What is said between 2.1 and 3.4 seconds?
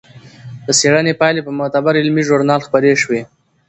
ژورنال خپرې شوې.